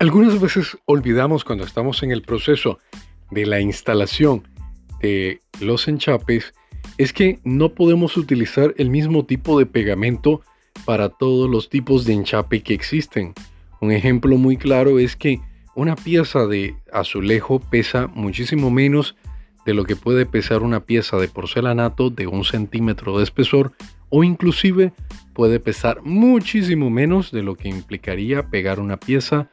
Algunas 0.00 0.40
veces 0.40 0.78
olvidamos 0.86 1.44
cuando 1.44 1.62
estamos 1.62 2.02
en 2.02 2.10
el 2.10 2.22
proceso 2.22 2.78
de 3.30 3.44
la 3.44 3.60
instalación 3.60 4.48
de 5.02 5.42
los 5.60 5.88
enchapes 5.88 6.54
es 6.96 7.12
que 7.12 7.38
no 7.44 7.74
podemos 7.74 8.16
utilizar 8.16 8.72
el 8.78 8.88
mismo 8.88 9.26
tipo 9.26 9.58
de 9.58 9.66
pegamento 9.66 10.40
para 10.86 11.10
todos 11.10 11.50
los 11.50 11.68
tipos 11.68 12.06
de 12.06 12.14
enchape 12.14 12.62
que 12.62 12.72
existen. 12.72 13.34
Un 13.82 13.92
ejemplo 13.92 14.38
muy 14.38 14.56
claro 14.56 14.98
es 14.98 15.16
que 15.16 15.38
una 15.74 15.96
pieza 15.96 16.46
de 16.46 16.76
azulejo 16.94 17.60
pesa 17.60 18.06
muchísimo 18.06 18.70
menos 18.70 19.16
de 19.66 19.74
lo 19.74 19.84
que 19.84 19.96
puede 19.96 20.24
pesar 20.24 20.62
una 20.62 20.80
pieza 20.80 21.18
de 21.18 21.28
porcelanato 21.28 22.08
de 22.08 22.26
un 22.26 22.44
centímetro 22.44 23.18
de 23.18 23.24
espesor 23.24 23.72
o 24.08 24.24
inclusive 24.24 24.94
puede 25.34 25.60
pesar 25.60 26.00
muchísimo 26.00 26.88
menos 26.88 27.32
de 27.32 27.42
lo 27.42 27.54
que 27.54 27.68
implicaría 27.68 28.48
pegar 28.48 28.80
una 28.80 28.96
pieza 28.96 29.50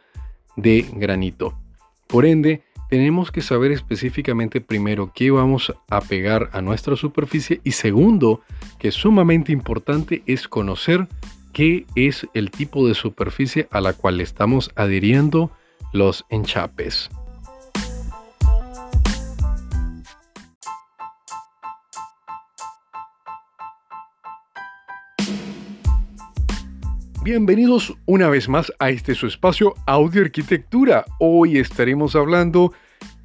de 0.58 0.86
granito. 0.94 1.58
Por 2.08 2.26
ende, 2.26 2.64
tenemos 2.90 3.32
que 3.32 3.42
saber 3.42 3.72
específicamente 3.72 4.62
primero 4.62 5.12
qué 5.14 5.32
vamos 5.32 5.74
a 5.90 6.02
pegar 6.02 6.50
a 6.54 6.62
nuestra 6.62 6.96
superficie 6.96 7.62
y 7.64 7.72
segundo, 7.72 8.42
que 8.80 8.90
es 8.90 8.96
sumamente 8.96 9.52
importante, 9.52 10.24
es 10.26 10.48
conocer 10.48 11.08
qué 11.54 11.86
es 11.96 12.28
el 12.34 12.52
tipo 12.52 12.88
de 12.88 12.96
superficie 12.96 13.68
a 13.72 13.82
la 13.82 13.94
cual 13.94 14.22
estamos 14.22 14.72
adhiriendo 14.76 15.52
los 15.92 16.26
enchapes. 16.30 17.10
Bienvenidos 27.24 27.94
una 28.06 28.30
vez 28.30 28.48
más 28.48 28.72
a 28.80 28.90
este 28.90 29.14
su 29.14 29.28
espacio 29.28 29.74
Audio 29.86 30.22
Arquitectura. 30.22 31.04
Hoy 31.20 31.58
estaremos 31.58 32.16
hablando 32.16 32.72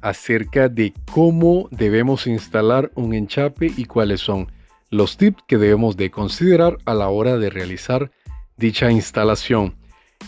acerca 0.01 0.67
de 0.67 0.93
cómo 1.11 1.69
debemos 1.71 2.27
instalar 2.27 2.91
un 2.95 3.13
enchape 3.13 3.71
y 3.77 3.85
cuáles 3.85 4.19
son 4.19 4.51
los 4.89 5.15
tips 5.15 5.43
que 5.47 5.57
debemos 5.57 5.95
de 5.95 6.11
considerar 6.11 6.77
a 6.85 6.93
la 6.93 7.07
hora 7.07 7.37
de 7.37 7.49
realizar 7.49 8.11
dicha 8.57 8.91
instalación. 8.91 9.75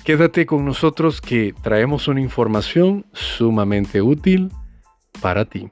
Quédate 0.06 0.46
con 0.46 0.64
nosotros 0.64 1.20
que 1.20 1.54
traemos 1.62 2.08
una 2.08 2.22
información 2.22 3.06
sumamente 3.12 4.02
útil 4.02 4.52
para 5.22 5.46
ti. 5.46 5.70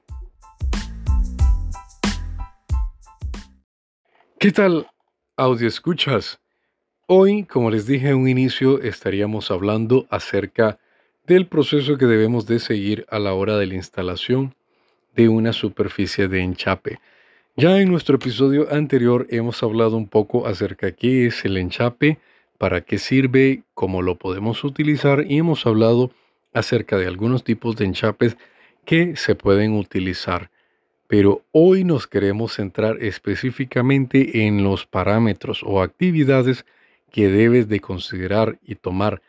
¿Qué 4.40 4.52
tal 4.52 4.88
audio 5.38 5.68
escuchas? 5.70 6.43
Hoy, 7.06 7.44
como 7.44 7.70
les 7.70 7.86
dije 7.86 8.08
en 8.08 8.16
un 8.16 8.30
inicio, 8.30 8.82
estaríamos 8.82 9.52
hablando 9.52 10.08
acerca 10.10 10.80
del 11.28 11.48
proceso 11.48 11.98
que 11.98 12.06
debemos 12.06 12.48
de 12.48 12.60
seguir 12.60 13.06
a 13.10 13.20
la 13.20 13.34
hora 13.34 13.58
de 13.58 13.66
la 13.66 13.74
instalación 13.74 14.56
de 15.14 15.28
una 15.28 15.52
superficie 15.52 16.30
de 16.30 16.40
enchape. 16.40 17.00
Ya 17.58 17.82
en 17.82 17.92
nuestro 17.92 18.16
episodio 18.16 18.74
anterior 18.74 19.28
hemos 19.32 19.62
hablado 19.64 19.98
un 19.98 20.08
poco 20.08 20.48
acerca 20.48 20.86
de 20.86 20.96
qué 20.96 21.26
es 21.26 21.44
el 21.44 21.58
enchape, 21.58 22.20
para 22.58 22.80
qué 22.80 22.98
sirve, 22.98 23.64
cómo 23.74 24.02
lo 24.02 24.16
podemos 24.18 24.64
utilizar 24.64 25.26
y 25.28 25.40
hemos 25.40 25.66
hablado 25.66 26.12
acerca 26.54 26.98
de 26.98 27.08
algunos 27.08 27.44
tipos 27.44 27.76
de 27.76 27.84
enchapes 27.84 28.38
que 28.86 29.18
se 29.18 29.36
pueden 29.36 29.74
utilizar. 29.74 30.52
Pero 31.08 31.44
hoy 31.52 31.84
nos 31.84 32.08
queremos 32.08 32.54
centrar 32.54 33.04
específicamente 33.04 34.48
en 34.48 34.64
los 34.64 34.86
parámetros 34.86 35.64
o 35.66 35.82
actividades 35.82 36.66
que 37.14 37.30
debes 37.30 37.70
de 37.70 37.80
considerar 37.80 38.58
y 38.66 38.74
tomar 38.74 39.22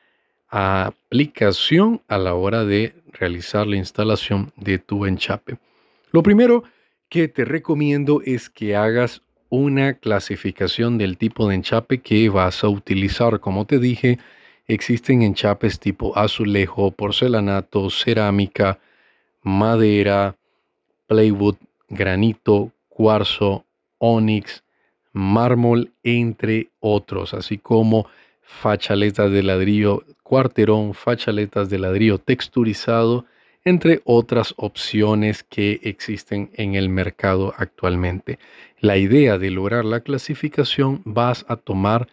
aplicación 0.49 2.01
a 2.09 2.17
la 2.17 2.33
hora 2.35 2.65
de 2.65 2.95
realizar 3.13 3.67
la 3.67 3.77
instalación 3.77 4.53
de 4.57 4.79
tu 4.79 5.05
enchape. 5.05 5.59
Lo 6.11 6.23
primero 6.23 6.65
que 7.11 7.29
te 7.29 7.45
recomiendo 7.45 8.23
es 8.25 8.49
que 8.49 8.75
hagas 8.75 9.21
una 9.51 9.93
clasificación 9.95 10.97
del 10.97 11.19
tipo 11.19 11.47
de 11.47 11.57
enchape 11.57 12.01
que 12.01 12.31
vas 12.31 12.65
a 12.65 12.69
utilizar. 12.69 13.39
Como 13.39 13.67
te 13.67 13.79
dije, 13.79 14.19
existen 14.67 15.21
enchapes 15.21 15.79
tipo 15.79 16.17
azulejo, 16.17 16.91
porcelanato, 16.91 17.91
cerámica, 17.91 18.79
madera, 19.43 20.37
plywood, 21.07 21.57
granito, 21.91 22.73
cuarzo, 22.89 23.67
onix, 23.99 24.64
mármol, 25.15 25.93
entre 26.03 26.69
otros, 26.81 27.33
así 27.33 27.57
como 27.57 28.07
fachaletas 28.43 29.31
de 29.31 29.43
ladrillo 29.43 30.05
cuarterón, 30.23 30.93
fachaletas 30.93 31.71
de 31.71 31.79
ladrillo 31.79 32.19
texturizado, 32.19 33.25
entre 33.65 34.03
otras 34.05 34.53
opciones 34.59 35.43
que 35.43 35.81
existen 35.85 36.51
en 36.55 36.75
el 36.75 36.91
mercado 36.91 37.55
actualmente. 37.57 38.39
La 38.79 38.99
idea 38.99 39.39
de 39.39 39.51
lograr 39.51 39.87
la 39.87 40.01
clasificación 40.01 41.01
vas 41.07 41.47
a 41.49 41.57
tomar 41.57 42.09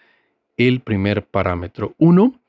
el 0.56 0.80
primer 0.80 1.26
parámetro. 1.26 1.96
Uno, 1.98 2.40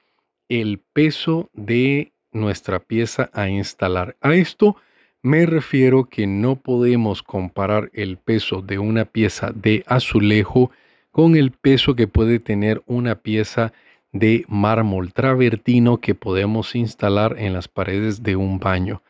el 0.48 0.78
peso 0.92 1.50
de 1.54 2.12
nuestra 2.30 2.78
pieza 2.78 3.30
a 3.32 3.48
instalar. 3.48 4.16
A 4.20 4.34
esto 4.34 4.76
me 5.22 5.46
refiero 5.46 6.04
que 6.04 6.26
no 6.26 6.56
podemos 6.56 7.22
comparar 7.22 7.90
el 7.94 8.16
peso 8.16 8.60
de 8.60 8.80
una 8.80 9.04
pieza 9.04 9.52
de 9.54 9.84
azulejo 9.86 10.72
con 11.12 11.36
el 11.36 11.52
peso 11.52 11.94
que 11.94 12.08
puede 12.08 12.40
tener 12.40 12.82
una 12.86 13.14
pieza 13.14 13.72
de 14.10 14.44
mármol 14.48 15.12
travertino 15.12 15.98
que 15.98 16.16
podemos 16.16 16.74
instalar 16.74 17.36
en 17.38 17.52
las 17.52 17.68
paredes 17.68 18.22
de 18.22 18.34
un 18.34 18.58
baño. 18.58 19.02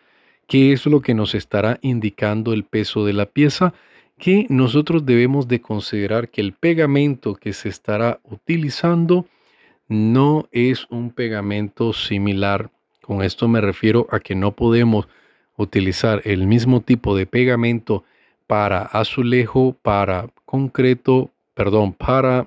¿Qué 0.47 0.73
es 0.73 0.84
lo 0.84 1.00
que 1.00 1.15
nos 1.15 1.34
estará 1.34 1.78
indicando 1.81 2.53
el 2.53 2.65
peso 2.65 3.06
de 3.06 3.15
la 3.15 3.27
pieza? 3.27 3.73
Que 4.19 4.47
nosotros 4.50 5.06
debemos 5.06 5.49
de 5.49 5.62
considerar 5.62 6.29
que 6.29 6.43
el 6.43 6.53
pegamento 6.53 7.34
que 7.34 7.55
se 7.55 7.71
estará 7.71 8.21
utilizando 8.25 9.27
no 9.89 10.47
es 10.53 10.87
un 10.91 11.11
pegamento 11.11 11.94
similar. 11.94 12.71
Con 13.00 13.23
esto 13.23 13.49
me 13.49 13.61
refiero 13.61 14.06
a 14.11 14.21
que 14.21 14.34
no 14.34 14.53
podemos 14.53 15.09
utilizar 15.62 16.23
el 16.25 16.47
mismo 16.47 16.81
tipo 16.81 17.17
de 17.17 17.27
pegamento 17.27 18.05
para 18.47 18.83
azulejo, 18.83 19.77
para 19.83 20.28
concreto, 20.45 21.31
perdón, 21.55 21.93
para 21.93 22.47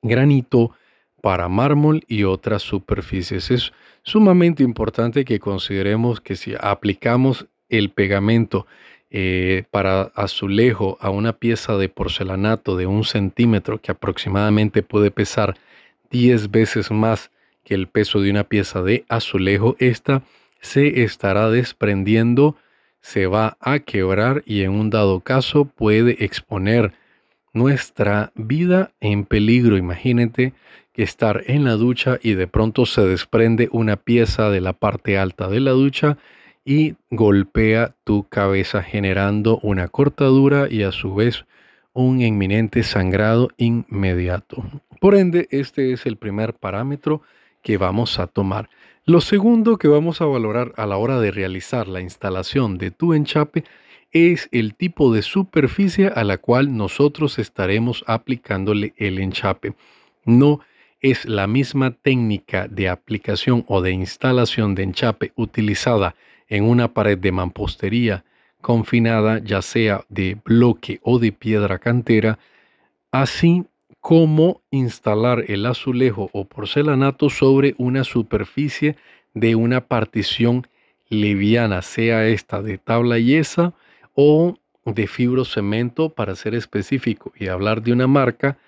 granito, 0.00 0.72
para 1.20 1.48
mármol 1.48 2.04
y 2.08 2.24
otras 2.24 2.62
superficies. 2.62 3.50
Es 3.50 3.72
sumamente 4.02 4.62
importante 4.62 5.24
que 5.24 5.38
consideremos 5.38 6.20
que 6.20 6.36
si 6.36 6.54
aplicamos 6.58 7.46
el 7.68 7.90
pegamento 7.90 8.66
eh, 9.10 9.64
para 9.70 10.10
azulejo 10.14 10.96
a 11.00 11.10
una 11.10 11.34
pieza 11.34 11.76
de 11.76 11.88
porcelanato 11.88 12.76
de 12.76 12.86
un 12.86 13.04
centímetro 13.04 13.80
que 13.80 13.92
aproximadamente 13.92 14.82
puede 14.82 15.10
pesar 15.10 15.56
10 16.10 16.50
veces 16.50 16.90
más 16.90 17.30
que 17.64 17.74
el 17.74 17.88
peso 17.88 18.20
de 18.20 18.30
una 18.30 18.44
pieza 18.44 18.82
de 18.82 19.04
azulejo, 19.08 19.76
esta 19.78 20.22
se 20.62 21.02
estará 21.02 21.50
desprendiendo, 21.50 22.56
se 23.02 23.26
va 23.26 23.58
a 23.60 23.80
quebrar 23.80 24.42
y 24.46 24.62
en 24.62 24.70
un 24.70 24.88
dado 24.88 25.20
caso 25.20 25.66
puede 25.66 26.24
exponer 26.24 26.92
nuestra 27.52 28.32
vida 28.34 28.92
en 29.00 29.24
peligro. 29.24 29.76
Imagínate 29.76 30.54
que 30.94 31.02
estar 31.02 31.42
en 31.46 31.64
la 31.64 31.72
ducha 31.72 32.18
y 32.22 32.34
de 32.34 32.46
pronto 32.46 32.86
se 32.86 33.02
desprende 33.02 33.68
una 33.72 33.96
pieza 33.96 34.50
de 34.50 34.60
la 34.60 34.72
parte 34.72 35.18
alta 35.18 35.48
de 35.48 35.60
la 35.60 35.72
ducha 35.72 36.16
y 36.64 36.94
golpea 37.10 37.94
tu 38.04 38.28
cabeza 38.28 38.82
generando 38.82 39.58
una 39.62 39.88
cortadura 39.88 40.68
y 40.70 40.84
a 40.84 40.92
su 40.92 41.14
vez 41.14 41.44
un 41.92 42.22
inminente 42.22 42.84
sangrado 42.84 43.48
inmediato. 43.56 44.64
Por 45.00 45.16
ende, 45.16 45.48
este 45.50 45.92
es 45.92 46.06
el 46.06 46.16
primer 46.16 46.54
parámetro 46.54 47.22
que 47.62 47.76
vamos 47.76 48.18
a 48.18 48.26
tomar. 48.26 48.68
Lo 49.04 49.20
segundo 49.20 49.78
que 49.78 49.88
vamos 49.88 50.20
a 50.20 50.26
valorar 50.26 50.72
a 50.76 50.86
la 50.86 50.96
hora 50.96 51.20
de 51.20 51.30
realizar 51.30 51.88
la 51.88 52.00
instalación 52.00 52.78
de 52.78 52.90
tu 52.90 53.14
enchape 53.14 53.64
es 54.12 54.48
el 54.52 54.74
tipo 54.74 55.12
de 55.12 55.22
superficie 55.22 56.08
a 56.08 56.22
la 56.24 56.38
cual 56.38 56.76
nosotros 56.76 57.38
estaremos 57.38 58.04
aplicándole 58.06 58.94
el 58.96 59.18
enchape. 59.18 59.74
No 60.24 60.60
es 61.00 61.24
la 61.24 61.46
misma 61.46 61.92
técnica 61.92 62.68
de 62.68 62.88
aplicación 62.88 63.64
o 63.66 63.80
de 63.80 63.92
instalación 63.92 64.74
de 64.74 64.84
enchape 64.84 65.32
utilizada 65.34 66.14
en 66.48 66.64
una 66.64 66.92
pared 66.92 67.18
de 67.18 67.32
mampostería 67.32 68.24
confinada 68.62 69.40
ya 69.40 69.60
sea 69.60 70.06
de 70.08 70.38
bloque 70.42 71.00
o 71.02 71.18
de 71.18 71.32
piedra 71.32 71.78
cantera, 71.78 72.38
así 73.10 73.66
cómo 74.02 74.60
instalar 74.72 75.44
el 75.46 75.64
azulejo 75.64 76.28
o 76.32 76.44
porcelanato 76.44 77.30
sobre 77.30 77.76
una 77.78 78.02
superficie 78.02 78.96
de 79.32 79.54
una 79.54 79.86
partición 79.86 80.66
liviana, 81.08 81.82
sea 81.82 82.26
esta 82.26 82.62
de 82.62 82.78
tabla 82.78 83.20
yesa 83.20 83.72
o 84.16 84.58
de 84.84 85.06
fibrocemento 85.06 86.08
para 86.08 86.34
ser 86.34 86.56
específico 86.56 87.32
y 87.38 87.46
hablar 87.46 87.80
de 87.80 87.92
una 87.92 88.08
marca, 88.08 88.58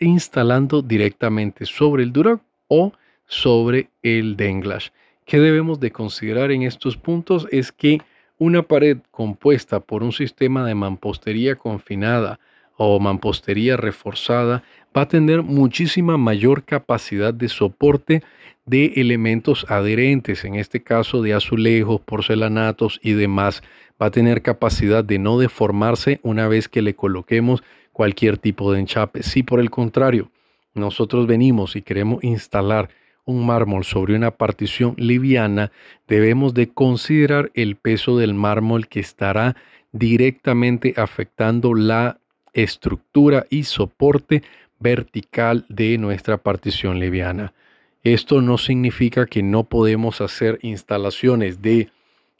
instalando 0.00 0.80
directamente 0.80 1.66
sobre 1.66 2.02
el 2.02 2.12
Durac 2.12 2.40
o 2.68 2.94
sobre 3.26 3.90
el 4.02 4.34
Denglash. 4.34 4.88
¿Qué 5.26 5.38
debemos 5.38 5.78
de 5.78 5.92
considerar 5.92 6.50
en 6.50 6.62
estos 6.62 6.96
puntos? 6.96 7.46
Es 7.52 7.70
que 7.70 8.00
una 8.38 8.62
pared 8.62 8.96
compuesta 9.10 9.78
por 9.78 10.02
un 10.02 10.12
sistema 10.12 10.64
de 10.64 10.74
mampostería 10.74 11.56
confinada 11.56 12.40
o 12.82 12.98
mampostería 12.98 13.76
reforzada 13.76 14.64
va 14.96 15.02
a 15.02 15.08
tener 15.08 15.42
muchísima 15.42 16.16
mayor 16.16 16.64
capacidad 16.64 17.34
de 17.34 17.50
soporte 17.50 18.22
de 18.64 18.94
elementos 18.96 19.66
adherentes, 19.68 20.46
en 20.46 20.54
este 20.54 20.82
caso 20.82 21.20
de 21.20 21.34
azulejos, 21.34 22.00
porcelanatos 22.00 22.98
y 23.02 23.12
demás. 23.12 23.62
Va 24.00 24.06
a 24.06 24.10
tener 24.10 24.40
capacidad 24.40 25.04
de 25.04 25.18
no 25.18 25.38
deformarse 25.38 26.20
una 26.22 26.48
vez 26.48 26.68
que 26.68 26.80
le 26.80 26.94
coloquemos 26.94 27.62
cualquier 27.92 28.38
tipo 28.38 28.72
de 28.72 28.80
enchape. 28.80 29.22
Si 29.24 29.42
por 29.42 29.60
el 29.60 29.68
contrario 29.68 30.30
nosotros 30.72 31.26
venimos 31.26 31.76
y 31.76 31.82
queremos 31.82 32.24
instalar 32.24 32.88
un 33.26 33.44
mármol 33.44 33.84
sobre 33.84 34.14
una 34.14 34.30
partición 34.30 34.94
liviana, 34.96 35.70
debemos 36.08 36.54
de 36.54 36.70
considerar 36.70 37.50
el 37.52 37.76
peso 37.76 38.16
del 38.16 38.32
mármol 38.32 38.88
que 38.88 39.00
estará 39.00 39.54
directamente 39.92 40.94
afectando 40.96 41.74
la 41.74 42.20
estructura 42.54 43.46
y 43.50 43.64
soporte 43.64 44.42
vertical 44.78 45.64
de 45.68 45.98
nuestra 45.98 46.38
partición 46.38 46.98
liviana. 46.98 47.52
Esto 48.02 48.40
no 48.40 48.56
significa 48.56 49.26
que 49.26 49.42
no 49.42 49.64
podemos 49.64 50.20
hacer 50.20 50.58
instalaciones 50.62 51.60
de 51.60 51.90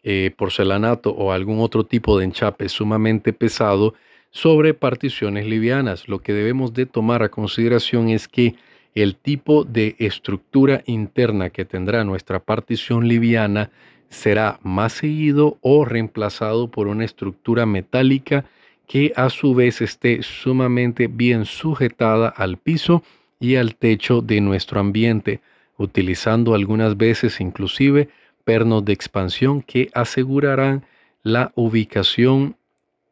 eh, 0.03 0.31
porcelanato 0.37 1.11
o 1.11 1.33
algún 1.33 1.61
otro 1.61 1.85
tipo 1.85 2.19
de 2.19 2.25
enchape 2.25 2.69
sumamente 2.71 3.35
pesado 3.35 3.95
sobre 4.31 4.73
particiones 4.73 5.47
livianas. 5.47 6.09
Lo 6.09 6.21
que 6.21 6.33
debemos 6.33 6.73
de 6.73 6.87
tomar 6.87 7.23
a 7.23 7.29
consideración 7.29 8.09
es 8.09 8.27
que 8.27 8.55
el 8.95 9.17
tipo 9.17 9.65
de 9.65 9.97
estructura 9.99 10.83
interna 10.87 11.51
que 11.51 11.65
tendrá 11.65 12.05
nuestra 12.05 12.41
partición 12.41 13.06
liviana 13.06 13.71
será 14.09 14.59
más 14.63 14.95
seguido 14.95 15.59
o 15.61 15.85
reemplazado 15.85 16.71
por 16.71 16.89
una 16.89 17.05
estructura 17.05 17.67
metálica 17.67 18.47
que 18.91 19.13
a 19.15 19.31
su 19.31 19.55
vez 19.55 19.83
esté 19.83 20.21
sumamente 20.25 21.07
bien 21.07 21.45
sujetada 21.45 22.29
al 22.29 22.57
piso 22.57 23.05
y 23.39 23.55
al 23.55 23.77
techo 23.77 24.21
de 24.21 24.41
nuestro 24.41 24.81
ambiente, 24.81 25.39
utilizando 25.77 26.55
algunas 26.55 26.97
veces 26.97 27.41
inclusive 27.41 28.09
pernos 28.43 28.85
de 28.85 28.93
expansión 28.93 29.63
que 29.63 29.91
asegurarán 29.95 30.85
la 31.23 31.53
ubicación 31.55 32.57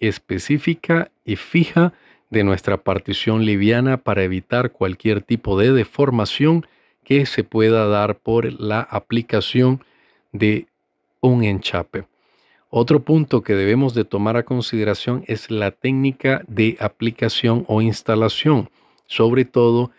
específica 0.01 1.13
y 1.25 1.37
fija 1.37 1.93
de 2.29 2.43
nuestra 2.43 2.79
partición 2.79 3.45
liviana 3.45 3.99
para 3.99 4.25
evitar 4.25 4.73
cualquier 4.73 5.23
tipo 5.23 5.57
de 5.57 5.73
deformación 5.73 6.67
que 7.05 7.25
se 7.25 7.45
pueda 7.45 7.87
dar 7.87 8.19
por 8.19 8.53
la 8.61 8.81
aplicación 8.81 9.85
de 10.33 10.67
un 11.21 11.45
enchape. 11.45 12.05
Otro 12.71 13.01
punto 13.01 13.43
que 13.43 13.55
debemos 13.55 13.95
de 13.95 14.05
tomar 14.05 14.37
a 14.37 14.43
consideración 14.43 15.25
es 15.27 15.51
la 15.51 15.71
técnica 15.71 16.43
de 16.47 16.77
aplicación 16.81 17.65
o 17.67 17.81
instalación, 17.81 18.69
sobre 19.07 19.47
todo 19.47 19.91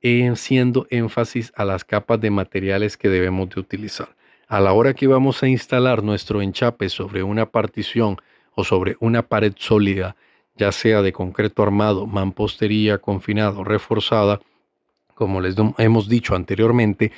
en 0.00 0.36
siendo 0.36 0.86
énfasis 0.88 1.52
a 1.54 1.66
las 1.66 1.84
capas 1.84 2.20
de 2.20 2.30
materiales 2.30 2.96
que 2.96 3.10
debemos 3.10 3.50
de 3.50 3.60
utilizar. 3.60 4.16
A 4.48 4.60
la 4.60 4.72
hora 4.72 4.94
que 4.94 5.06
vamos 5.06 5.42
a 5.42 5.48
instalar 5.48 6.02
nuestro 6.02 6.40
enchape 6.40 6.88
sobre 6.88 7.22
una 7.22 7.50
partición 7.50 8.16
o 8.54 8.64
sobre 8.64 8.96
una 9.00 9.22
pared 9.22 9.52
sólida, 9.56 10.16
ya 10.56 10.72
sea 10.72 11.02
de 11.02 11.12
concreto 11.12 11.62
armado, 11.62 12.06
mampostería, 12.06 12.98
confinado, 12.98 13.64
reforzada, 13.64 14.40
como 15.14 15.42
les 15.42 15.56
hemos 15.76 16.08
dicho 16.08 16.34
anteriormente, 16.34 17.12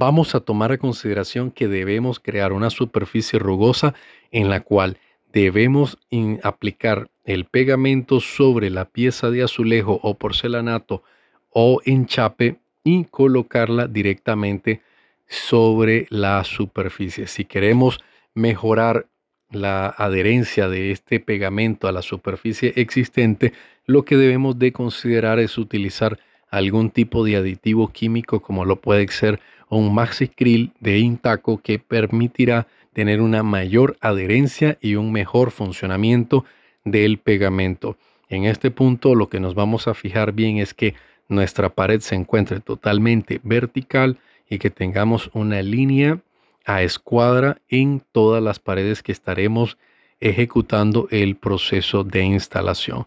vamos 0.00 0.34
a 0.34 0.40
tomar 0.40 0.72
a 0.72 0.78
consideración 0.78 1.50
que 1.50 1.68
debemos 1.68 2.20
crear 2.20 2.54
una 2.54 2.70
superficie 2.70 3.38
rugosa 3.38 3.94
en 4.30 4.48
la 4.48 4.60
cual 4.60 4.96
debemos 5.30 5.98
aplicar 6.42 7.10
el 7.26 7.44
pegamento 7.44 8.20
sobre 8.20 8.70
la 8.70 8.86
pieza 8.86 9.30
de 9.30 9.42
azulejo 9.42 10.00
o 10.02 10.14
porcelanato 10.14 11.02
o 11.50 11.82
enchape 11.84 12.56
y 12.82 13.04
colocarla 13.04 13.88
directamente 13.88 14.80
sobre 15.28 16.06
la 16.08 16.44
superficie. 16.44 17.26
Si 17.26 17.44
queremos 17.44 18.00
mejorar 18.32 19.06
la 19.50 19.88
adherencia 19.88 20.70
de 20.70 20.92
este 20.92 21.20
pegamento 21.20 21.88
a 21.88 21.92
la 21.92 22.00
superficie 22.00 22.72
existente, 22.76 23.52
lo 23.84 24.06
que 24.06 24.16
debemos 24.16 24.58
de 24.58 24.72
considerar 24.72 25.40
es 25.40 25.58
utilizar 25.58 26.18
algún 26.48 26.90
tipo 26.90 27.22
de 27.22 27.36
aditivo 27.36 27.88
químico 27.88 28.40
como 28.40 28.64
lo 28.64 28.76
puede 28.76 29.06
ser 29.08 29.40
un 29.76 29.94
maxicril 29.94 30.72
de 30.80 30.98
Intaco 30.98 31.60
que 31.62 31.78
permitirá 31.78 32.66
tener 32.92 33.20
una 33.20 33.42
mayor 33.42 33.96
adherencia 34.00 34.76
y 34.80 34.96
un 34.96 35.12
mejor 35.12 35.50
funcionamiento 35.50 36.44
del 36.84 37.18
pegamento. 37.18 37.96
En 38.28 38.44
este 38.44 38.70
punto 38.70 39.14
lo 39.14 39.28
que 39.28 39.40
nos 39.40 39.54
vamos 39.54 39.88
a 39.88 39.94
fijar 39.94 40.32
bien 40.32 40.58
es 40.58 40.74
que 40.74 40.94
nuestra 41.28 41.70
pared 41.70 42.00
se 42.00 42.16
encuentre 42.16 42.60
totalmente 42.60 43.40
vertical 43.44 44.18
y 44.48 44.58
que 44.58 44.70
tengamos 44.70 45.30
una 45.32 45.62
línea 45.62 46.20
a 46.66 46.82
escuadra 46.82 47.58
en 47.68 48.02
todas 48.12 48.42
las 48.42 48.58
paredes 48.58 49.02
que 49.02 49.12
estaremos 49.12 49.78
ejecutando 50.18 51.08
el 51.10 51.36
proceso 51.36 52.04
de 52.04 52.22
instalación. 52.22 53.06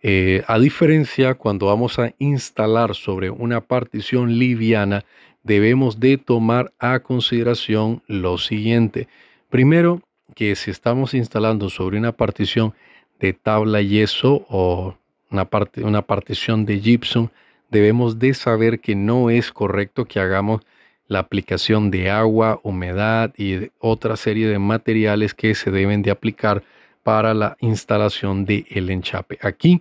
Eh, 0.00 0.44
a 0.46 0.58
diferencia, 0.60 1.34
cuando 1.34 1.66
vamos 1.66 1.98
a 1.98 2.14
instalar 2.18 2.94
sobre 2.94 3.30
una 3.30 3.60
partición 3.60 4.38
liviana, 4.38 5.04
debemos 5.48 5.98
de 5.98 6.18
tomar 6.18 6.72
a 6.78 7.00
consideración 7.00 8.02
lo 8.06 8.36
siguiente. 8.36 9.08
Primero, 9.48 10.02
que 10.34 10.54
si 10.54 10.70
estamos 10.70 11.14
instalando 11.14 11.70
sobre 11.70 11.96
una 11.96 12.12
partición 12.12 12.74
de 13.18 13.32
tabla 13.32 13.80
yeso 13.80 14.44
o 14.50 14.94
una, 15.30 15.48
una 15.82 16.02
partición 16.02 16.66
de 16.66 16.80
gypsum, 16.80 17.28
debemos 17.70 18.18
de 18.18 18.34
saber 18.34 18.78
que 18.80 18.94
no 18.94 19.30
es 19.30 19.50
correcto 19.50 20.04
que 20.04 20.20
hagamos 20.20 20.60
la 21.06 21.20
aplicación 21.20 21.90
de 21.90 22.10
agua, 22.10 22.60
humedad 22.62 23.32
y 23.38 23.70
otra 23.78 24.16
serie 24.16 24.48
de 24.48 24.58
materiales 24.58 25.32
que 25.32 25.54
se 25.54 25.70
deben 25.70 26.02
de 26.02 26.10
aplicar 26.10 26.62
para 27.02 27.32
la 27.32 27.56
instalación 27.60 28.44
del 28.44 28.66
el 28.68 28.90
enchape. 28.90 29.38
Aquí 29.40 29.80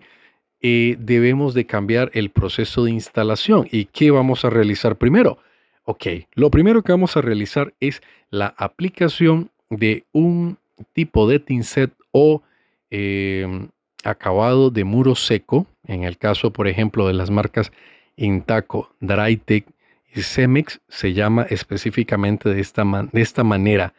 eh, 0.62 0.96
debemos 0.98 1.54
de 1.54 1.66
cambiar 1.66 2.10
el 2.14 2.30
proceso 2.30 2.86
de 2.86 2.92
instalación. 2.92 3.68
¿Y 3.70 3.86
qué 3.86 4.12
vamos 4.12 4.46
a 4.46 4.50
realizar 4.50 4.96
primero? 4.96 5.40
Ok, 5.90 6.06
lo 6.34 6.52
primero 6.52 6.84
que 6.84 6.92
vamos 6.92 7.16
a 7.16 7.22
realizar 7.22 7.74
es 7.80 8.02
la 8.30 8.54
aplicación 8.58 9.52
de 9.70 10.04
un 10.12 10.58
tipo 10.92 11.30
de 11.30 11.40
tinset 11.40 11.94
o 12.12 12.44
em, 12.90 13.70
acabado 14.04 14.70
de 14.70 14.84
muro 14.84 15.16
seco. 15.16 15.66
En 15.86 16.04
el 16.04 16.18
caso, 16.18 16.52
por 16.52 16.68
ejemplo, 16.68 17.08
de 17.08 17.14
las 17.14 17.30
marcas 17.30 17.72
Intaco, 18.18 18.94
Drytech 19.00 19.66
Cemex 20.14 20.82
se 20.90 21.14
llama 21.14 21.48
específicamente 21.50 22.50
de 22.50 22.60
esta, 22.60 22.84
de 22.84 23.22
esta 23.22 23.46
manera, 23.46 23.94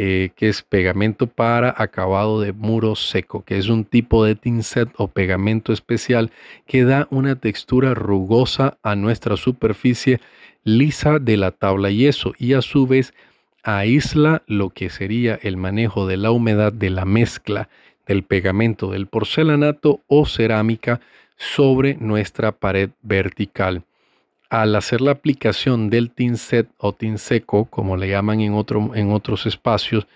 eh, 0.00 0.30
que 0.36 0.48
es 0.48 0.62
pegamento 0.62 1.26
para 1.26 1.74
acabado 1.76 2.40
de 2.40 2.52
muro 2.52 2.94
seco, 2.94 3.42
que 3.42 3.58
es 3.58 3.68
un 3.68 3.84
tipo 3.84 4.24
de 4.24 4.36
tinset 4.36 4.88
o 4.96 5.08
pegamento 5.08 5.72
especial 5.72 6.30
que 6.68 6.84
da 6.84 7.08
una 7.10 7.34
textura 7.34 7.94
rugosa 7.94 8.78
a 8.84 8.94
nuestra 8.94 9.36
superficie 9.36 10.20
lisa 10.62 11.18
de 11.18 11.36
la 11.36 11.50
tabla 11.50 11.90
yeso 11.90 12.32
y 12.38 12.52
a 12.52 12.62
su 12.62 12.86
vez 12.86 13.12
aísla 13.64 14.44
lo 14.46 14.70
que 14.70 14.88
sería 14.88 15.36
el 15.42 15.56
manejo 15.56 16.06
de 16.06 16.16
la 16.16 16.30
humedad 16.30 16.72
de 16.72 16.90
la 16.90 17.04
mezcla 17.04 17.68
del 18.06 18.22
pegamento 18.22 18.92
del 18.92 19.08
porcelanato 19.08 20.02
o 20.06 20.26
cerámica 20.26 21.00
sobre 21.36 21.96
nuestra 21.96 22.52
pared 22.52 22.90
vertical 23.02 23.82
al 24.50 24.74
hacer 24.76 25.00
la 25.00 25.10
aplicación 25.10 25.90
del 25.90 26.10
tinset 26.10 26.68
o 26.78 26.92
tinseco, 26.92 27.66
como 27.66 27.96
le 27.96 28.08
llaman 28.08 28.40
en, 28.40 28.54
en 28.94 29.12
otros 29.12 29.46
espacios, 29.46 30.06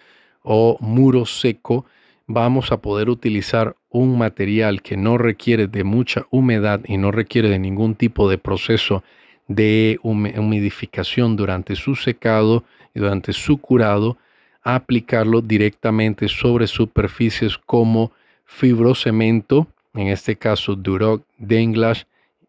o 0.42 0.76
muro 0.80 1.26
seco, 1.26 1.84
vamos 2.26 2.72
a 2.72 2.78
poder 2.78 3.08
utilizar 3.10 3.76
un 3.90 4.16
material 4.18 4.82
que 4.82 4.96
no 4.96 5.18
requiere 5.18 5.66
de 5.66 5.84
mucha 5.84 6.26
humedad 6.30 6.80
y 6.86 6.96
no 6.96 7.10
requiere 7.10 7.48
de 7.48 7.58
ningún 7.58 7.94
tipo 7.94 8.28
de 8.28 8.38
proceso 8.38 9.04
de 9.48 9.98
humidificación 10.02 11.36
durante 11.36 11.76
su 11.76 11.94
secado 11.94 12.64
y 12.94 13.00
durante 13.00 13.32
su 13.32 13.58
curado, 13.58 14.16
aplicarlo 14.62 15.42
directamente 15.42 16.28
sobre 16.28 16.66
superficies 16.66 17.58
como 17.58 18.12
fibrocemento, 18.44 19.66
en 19.94 20.08
este 20.08 20.36
caso 20.36 20.74
Duroc, 20.74 21.22
Denglash, 21.38 22.04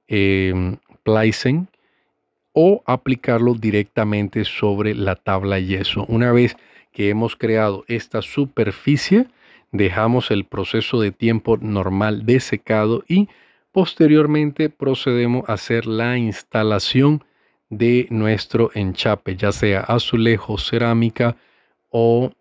eh, 0.07 0.77
Pleisen, 1.03 1.67
o 2.53 2.83
aplicarlo 2.86 3.55
directamente 3.55 4.45
sobre 4.45 4.95
la 4.95 5.15
tabla 5.15 5.60
yeso. 5.60 6.05
Una 6.07 6.31
vez 6.31 6.55
que 6.91 7.10
hemos 7.10 7.36
creado 7.36 7.83
esta 7.88 8.22
superficie, 8.22 9.27
dejamos 9.72 10.31
el 10.31 10.45
proceso 10.45 11.01
de 11.01 11.12
tiempo 11.12 11.57
normal 11.57 12.25
de 12.25 12.39
secado 12.39 13.03
y 13.07 13.27
posteriormente 13.72 14.69
procedemos 14.69 15.50
a 15.50 15.53
hacer 15.53 15.88
la 15.88 16.17
instalación 16.17 17.24
de 17.69 18.07
nuestro 18.12 18.69
enchape, 18.75 19.36
ya 19.36 19.51
sea 19.51 19.81
azulejo, 19.81 20.60
cerámica 20.60 21.36
o 21.89 22.31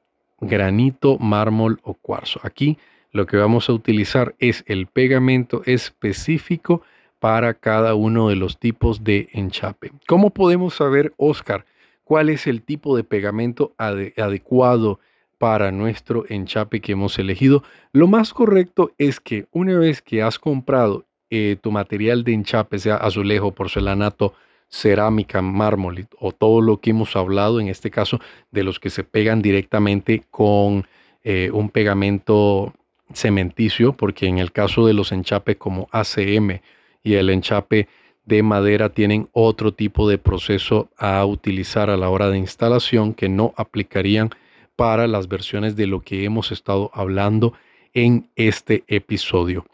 granito, 0.40 1.18
mármol 1.18 1.80
o 1.82 1.94
cuarzo. 1.94 2.38
Aquí 2.42 2.76
lo 3.12 3.26
que 3.26 3.38
vamos 3.38 3.68
a 3.68 3.72
utilizar 3.72 4.34
es 4.38 4.62
el 4.66 4.86
pegamento 4.86 5.62
específico 5.64 6.82
para 7.22 7.54
cada 7.54 7.94
uno 7.94 8.30
de 8.30 8.34
los 8.34 8.58
tipos 8.58 9.04
de 9.04 9.28
enchape. 9.32 9.92
¿Cómo 10.08 10.30
podemos 10.30 10.74
saber, 10.74 11.14
Oscar, 11.18 11.64
cuál 12.02 12.28
es 12.28 12.48
el 12.48 12.62
tipo 12.62 12.96
de 12.96 13.04
pegamento 13.04 13.74
adecuado 13.78 14.98
para 15.38 15.70
nuestro 15.70 16.24
enchape 16.28 16.80
que 16.80 16.90
hemos 16.90 17.20
elegido? 17.20 17.62
Lo 17.92 18.08
más 18.08 18.34
correcto 18.34 18.90
es 18.98 19.20
que 19.20 19.46
una 19.52 19.78
vez 19.78 20.02
que 20.02 20.20
has 20.20 20.40
comprado 20.40 21.04
eh, 21.30 21.56
tu 21.62 21.70
material 21.70 22.24
de 22.24 22.32
enchape, 22.32 22.80
sea 22.80 22.96
azulejo, 22.96 23.52
porcelanato, 23.52 24.34
cerámica, 24.68 25.40
mármol 25.42 26.08
o 26.18 26.32
todo 26.32 26.60
lo 26.60 26.80
que 26.80 26.90
hemos 26.90 27.14
hablado, 27.14 27.60
en 27.60 27.68
este 27.68 27.92
caso 27.92 28.18
de 28.50 28.64
los 28.64 28.80
que 28.80 28.90
se 28.90 29.04
pegan 29.04 29.42
directamente 29.42 30.24
con 30.28 30.88
eh, 31.22 31.52
un 31.52 31.70
pegamento 31.70 32.74
cementicio, 33.14 33.92
porque 33.92 34.26
en 34.26 34.38
el 34.38 34.50
caso 34.50 34.84
de 34.88 34.92
los 34.92 35.12
enchapes 35.12 35.54
como 35.54 35.86
ACM 35.92 36.58
y 37.02 37.14
el 37.14 37.30
enchape 37.30 37.88
de 38.24 38.42
madera 38.42 38.90
tienen 38.90 39.28
otro 39.32 39.72
tipo 39.72 40.08
de 40.08 40.18
proceso 40.18 40.88
a 40.96 41.24
utilizar 41.24 41.90
a 41.90 41.96
la 41.96 42.08
hora 42.08 42.30
de 42.30 42.38
instalación 42.38 43.14
que 43.14 43.28
no 43.28 43.52
aplicarían 43.56 44.30
para 44.76 45.06
las 45.06 45.28
versiones 45.28 45.76
de 45.76 45.86
lo 45.86 46.00
que 46.00 46.24
hemos 46.24 46.52
estado 46.52 46.90
hablando 46.94 47.52
en 47.94 48.30
este 48.36 48.84
episodio. 48.86 49.66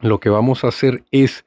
Lo 0.00 0.20
que 0.20 0.28
vamos 0.28 0.64
a 0.64 0.68
hacer 0.68 1.04
es 1.10 1.44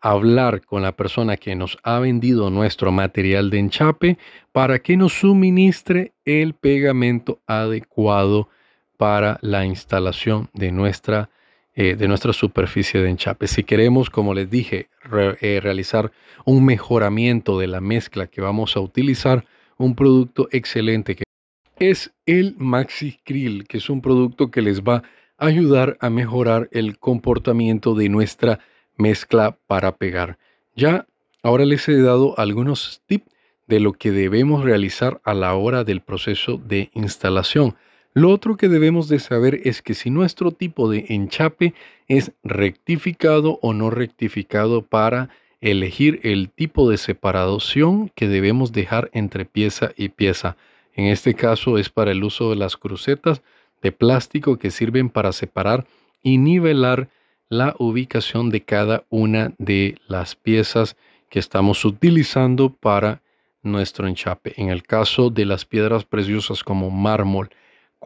hablar 0.00 0.64
con 0.64 0.82
la 0.82 0.92
persona 0.92 1.36
que 1.36 1.54
nos 1.54 1.78
ha 1.82 1.98
vendido 1.98 2.50
nuestro 2.50 2.92
material 2.92 3.50
de 3.50 3.58
enchape 3.58 4.18
para 4.52 4.78
que 4.78 4.96
nos 4.96 5.14
suministre 5.14 6.12
el 6.24 6.54
pegamento 6.54 7.40
adecuado 7.46 8.48
para 8.96 9.38
la 9.40 9.64
instalación 9.66 10.48
de 10.52 10.72
nuestra, 10.72 11.30
eh, 11.78 11.94
de 11.94 12.08
nuestra 12.08 12.32
superficie 12.32 13.00
de 13.00 13.10
enchape. 13.10 13.46
Si 13.46 13.62
queremos, 13.62 14.08
como 14.08 14.32
les 14.32 14.50
dije, 14.50 14.88
eh, 15.40 15.60
realizar 15.62 16.10
un 16.46 16.64
mejoramiento 16.64 17.58
de 17.58 17.66
la 17.66 17.82
mezcla 17.82 18.26
que 18.26 18.40
vamos 18.40 18.76
a 18.76 18.80
utilizar, 18.80 19.44
un 19.76 19.94
producto 19.94 20.48
excelente 20.52 21.14
que 21.14 21.24
es 21.78 22.14
el 22.24 22.54
Maxi 22.56 23.20
Krill, 23.22 23.66
que 23.68 23.76
es 23.76 23.90
un 23.90 24.00
producto 24.00 24.50
que 24.50 24.62
les 24.62 24.82
va 24.82 25.02
a 25.36 25.46
ayudar 25.46 25.98
a 26.00 26.08
mejorar 26.08 26.70
el 26.72 26.98
comportamiento 26.98 27.94
de 27.94 28.08
nuestra 28.08 28.60
mezcla 28.96 29.58
para 29.66 29.96
pegar. 29.96 30.38
Ya 30.74 31.06
ahora 31.42 31.66
les 31.66 31.86
he 31.88 32.00
dado 32.00 32.38
algunos 32.38 33.02
tips 33.04 33.30
de 33.66 33.80
lo 33.80 33.92
que 33.92 34.12
debemos 34.12 34.64
realizar 34.64 35.20
a 35.24 35.34
la 35.34 35.54
hora 35.54 35.84
del 35.84 36.00
proceso 36.00 36.56
de 36.56 36.90
instalación. 36.94 37.74
Lo 38.16 38.30
otro 38.30 38.56
que 38.56 38.70
debemos 38.70 39.08
de 39.08 39.18
saber 39.18 39.60
es 39.64 39.82
que 39.82 39.92
si 39.92 40.08
nuestro 40.08 40.50
tipo 40.50 40.88
de 40.88 41.04
enchape 41.10 41.74
es 42.08 42.32
rectificado 42.42 43.58
o 43.60 43.74
no 43.74 43.90
rectificado 43.90 44.80
para 44.80 45.28
elegir 45.60 46.20
el 46.22 46.48
tipo 46.48 46.88
de 46.88 46.96
separación 46.96 48.10
que 48.14 48.26
debemos 48.26 48.72
dejar 48.72 49.10
entre 49.12 49.44
pieza 49.44 49.90
y 49.98 50.08
pieza. 50.08 50.56
En 50.94 51.08
este 51.08 51.34
caso 51.34 51.76
es 51.76 51.90
para 51.90 52.12
el 52.12 52.24
uso 52.24 52.48
de 52.48 52.56
las 52.56 52.78
crucetas 52.78 53.42
de 53.82 53.92
plástico 53.92 54.56
que 54.56 54.70
sirven 54.70 55.10
para 55.10 55.32
separar 55.32 55.86
y 56.22 56.38
nivelar 56.38 57.10
la 57.50 57.76
ubicación 57.78 58.48
de 58.48 58.62
cada 58.62 59.04
una 59.10 59.52
de 59.58 59.98
las 60.08 60.36
piezas 60.36 60.96
que 61.28 61.38
estamos 61.38 61.84
utilizando 61.84 62.70
para 62.70 63.20
nuestro 63.62 64.08
enchape. 64.08 64.54
En 64.56 64.70
el 64.70 64.84
caso 64.84 65.28
de 65.28 65.44
las 65.44 65.66
piedras 65.66 66.06
preciosas 66.06 66.64
como 66.64 66.88
mármol, 66.88 67.50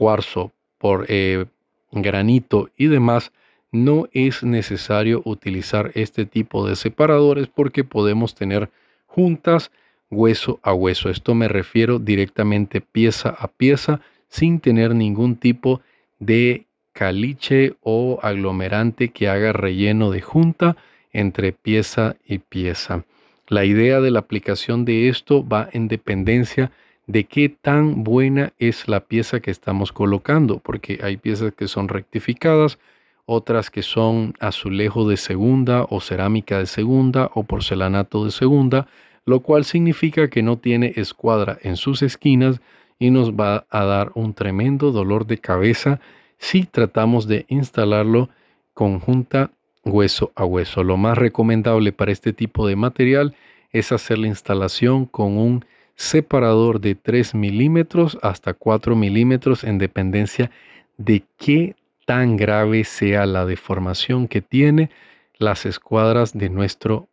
cuarzo, 0.01 0.51
por 0.79 1.05
eh, 1.09 1.45
granito 1.93 2.71
y 2.79 2.87
demás, 2.87 3.33
no 3.71 4.09
es 4.13 4.43
necesario 4.43 5.21
utilizar 5.27 5.91
este 5.95 6.25
tipo 6.25 6.67
de 6.67 6.75
separadores 6.75 7.49
porque 7.49 7.85
podemos 7.85 8.35
tener 8.35 8.71
juntas 9.07 9.71
hueso 10.11 10.59
a 10.63 10.73
hueso. 10.73 11.11
Esto 11.11 11.35
me 11.35 11.49
refiero 11.49 11.99
directamente 11.99 12.81
pieza 12.81 13.29
a 13.29 13.49
pieza 13.49 14.01
sin 14.29 14.61
tener 14.61 14.95
ningún 14.95 15.37
tipo 15.37 15.83
de 16.19 16.65
caliche 16.95 17.75
o 17.83 18.21
aglomerante 18.23 19.11
que 19.11 19.29
haga 19.29 19.53
relleno 19.53 20.11
de 20.11 20.23
junta 20.23 20.79
entre 21.13 21.53
pieza 21.53 22.17
y 22.27 22.39
pieza. 22.39 23.05
La 23.49 23.67
idea 23.67 24.01
de 24.01 24.11
la 24.11 24.21
aplicación 24.21 24.87
de 24.87 25.11
esto 25.11 25.47
va 25.47 25.69
en 25.73 25.89
dependencia 25.89 26.73
de 27.11 27.25
qué 27.25 27.49
tan 27.49 28.05
buena 28.05 28.53
es 28.61 28.87
la 28.87 29.01
pieza 29.01 29.41
que 29.41 29.51
estamos 29.51 29.91
colocando, 29.91 30.61
porque 30.61 31.01
hay 31.03 31.17
piezas 31.17 31.53
que 31.53 31.67
son 31.67 31.89
rectificadas, 31.89 32.79
otras 33.27 33.69
que 33.71 33.83
son 33.83 34.35
azulejo 34.39 35.09
de 35.09 35.17
segunda 35.17 35.85
o 35.91 36.01
cerámica 36.01 36.59
de 36.59 36.67
segunda 36.67 37.29
o 37.35 37.43
porcelanato 37.43 38.25
de 38.25 38.31
segunda, 38.31 38.87
lo 39.27 39.41
cual 39.41 39.65
significa 39.65 40.31
que 40.31 40.43
no 40.43 40.59
tiene 40.59 40.93
escuadra 40.95 41.59
en 41.63 41.77
sus 41.77 42.03
esquinas 42.03 42.61
y 43.01 43.11
nos 43.11 43.33
va 43.33 43.67
a 43.71 43.85
dar 43.85 44.13
un 44.15 44.33
tremendo 44.33 44.93
dolor 44.93 45.27
de 45.27 45.39
cabeza 45.39 46.01
si 46.39 46.63
tratamos 46.63 47.27
de 47.27 47.45
instalarlo 47.49 48.29
conjunta 48.73 49.51
hueso 49.85 50.31
a 50.37 50.45
hueso. 50.45 50.85
Lo 50.85 50.97
más 50.97 51.19
recomendable 51.19 51.91
para 51.91 52.13
este 52.13 52.33
tipo 52.33 52.69
de 52.69 52.77
material 52.77 53.35
es 53.73 53.91
hacer 53.91 54.19
la 54.19 54.29
instalación 54.29 55.07
con 55.07 55.37
un 55.39 55.65
separador 56.01 56.81
de 56.81 56.95
3 56.95 57.35
milímetros 57.35 58.19
hasta 58.23 58.55
4 58.55 58.97
milímetros 58.97 59.65
en 59.65 59.77
dependencia 59.77 60.51
de 60.97 61.25
qué 61.37 61.77
tan 62.07 62.39
grave 62.39 62.85
sea 62.85 63.27
la 63.27 63.45
deformación 63.45 64.27
que 64.27 64.41
tiene 64.41 64.89
las 65.37 65.67
escuadras 65.67 66.33
de 66.33 66.49
nuestro 66.49 67.07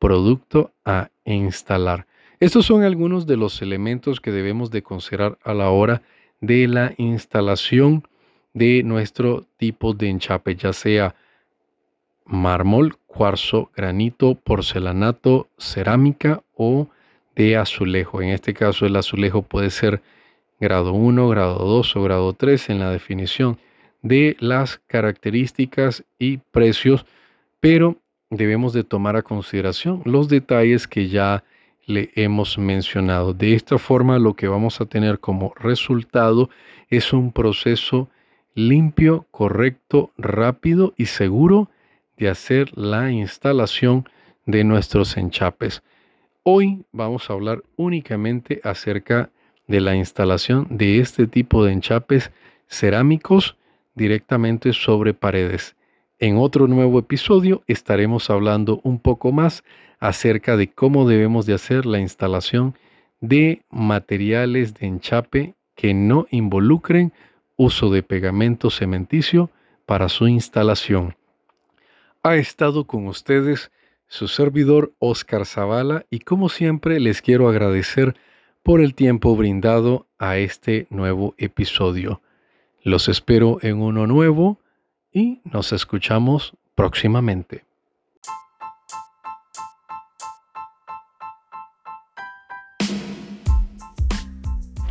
producto 0.00 0.72
a 0.84 1.10
instalar. 1.24 2.08
Estos 2.40 2.66
son 2.66 2.82
algunos 2.82 3.28
de 3.28 3.36
los 3.36 3.62
elementos 3.62 4.20
que 4.20 4.32
debemos 4.32 4.72
de 4.72 4.82
considerar 4.82 5.38
a 5.44 5.54
la 5.54 5.70
hora 5.70 6.02
de 6.40 6.66
la 6.66 6.94
instalación 6.98 8.08
de 8.54 8.82
nuestro 8.82 9.46
tipo 9.56 9.94
de 9.94 10.08
enchape, 10.08 10.56
ya 10.56 10.72
sea 10.72 11.14
mármol, 12.24 12.96
cuarzo, 13.06 13.70
granito, 13.76 14.34
porcelanato, 14.34 15.48
cerámica 15.58 16.42
o 16.56 16.88
de 17.36 17.56
azulejo. 17.56 18.22
En 18.22 18.30
este 18.30 18.54
caso 18.54 18.86
el 18.86 18.96
azulejo 18.96 19.42
puede 19.42 19.70
ser 19.70 20.02
grado 20.60 20.92
1, 20.92 21.28
grado 21.28 21.58
2 21.58 21.96
o 21.96 22.02
grado 22.02 22.32
3 22.32 22.70
en 22.70 22.78
la 22.78 22.90
definición 22.90 23.58
de 24.02 24.36
las 24.40 24.78
características 24.86 26.04
y 26.18 26.38
precios, 26.38 27.06
pero 27.60 27.96
debemos 28.30 28.72
de 28.72 28.84
tomar 28.84 29.16
a 29.16 29.22
consideración 29.22 30.02
los 30.04 30.28
detalles 30.28 30.86
que 30.86 31.08
ya 31.08 31.44
le 31.86 32.10
hemos 32.14 32.58
mencionado. 32.58 33.34
De 33.34 33.54
esta 33.54 33.78
forma 33.78 34.18
lo 34.18 34.34
que 34.34 34.48
vamos 34.48 34.80
a 34.80 34.86
tener 34.86 35.18
como 35.18 35.52
resultado 35.56 36.48
es 36.88 37.12
un 37.12 37.32
proceso 37.32 38.08
limpio, 38.54 39.26
correcto, 39.30 40.10
rápido 40.16 40.94
y 40.96 41.06
seguro 41.06 41.70
de 42.16 42.28
hacer 42.28 42.76
la 42.76 43.10
instalación 43.10 44.08
de 44.46 44.64
nuestros 44.64 45.16
enchapes. 45.16 45.82
Hoy 46.44 46.84
vamos 46.90 47.30
a 47.30 47.34
hablar 47.34 47.62
únicamente 47.76 48.60
acerca 48.64 49.30
de 49.68 49.80
la 49.80 49.94
instalación 49.94 50.66
de 50.70 50.98
este 50.98 51.28
tipo 51.28 51.64
de 51.64 51.72
enchapes 51.72 52.32
cerámicos 52.66 53.56
directamente 53.94 54.72
sobre 54.72 55.14
paredes. 55.14 55.76
En 56.18 56.38
otro 56.38 56.66
nuevo 56.66 56.98
episodio 56.98 57.62
estaremos 57.68 58.28
hablando 58.28 58.80
un 58.82 58.98
poco 58.98 59.30
más 59.30 59.62
acerca 60.00 60.56
de 60.56 60.66
cómo 60.66 61.08
debemos 61.08 61.46
de 61.46 61.54
hacer 61.54 61.86
la 61.86 62.00
instalación 62.00 62.74
de 63.20 63.62
materiales 63.70 64.74
de 64.74 64.88
enchape 64.88 65.54
que 65.76 65.94
no 65.94 66.26
involucren 66.32 67.12
uso 67.54 67.88
de 67.88 68.02
pegamento 68.02 68.68
cementicio 68.68 69.48
para 69.86 70.08
su 70.08 70.26
instalación. 70.26 71.14
Ha 72.24 72.34
estado 72.34 72.84
con 72.84 73.06
ustedes 73.06 73.70
su 74.12 74.28
servidor 74.28 74.92
Oscar 74.98 75.46
Zavala 75.46 76.04
y 76.10 76.18
como 76.18 76.50
siempre 76.50 77.00
les 77.00 77.22
quiero 77.22 77.48
agradecer 77.48 78.14
por 78.62 78.82
el 78.82 78.94
tiempo 78.94 79.34
brindado 79.36 80.06
a 80.18 80.36
este 80.36 80.86
nuevo 80.90 81.34
episodio. 81.38 82.20
Los 82.82 83.08
espero 83.08 83.56
en 83.62 83.80
uno 83.80 84.06
nuevo 84.06 84.60
y 85.14 85.40
nos 85.44 85.72
escuchamos 85.72 86.52
próximamente. 86.74 87.64